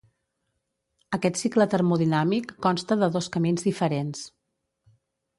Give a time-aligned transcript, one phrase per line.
[1.17, 4.23] Aquest cicle termodinàmic consta de dos camins diferents.